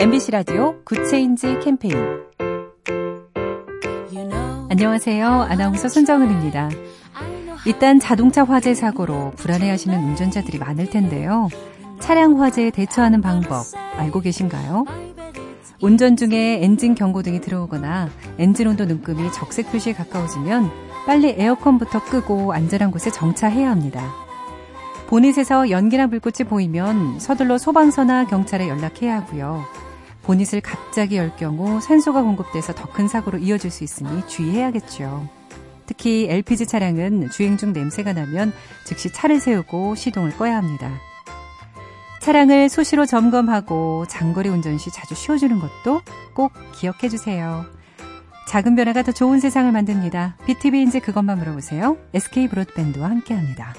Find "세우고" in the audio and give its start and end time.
39.40-39.94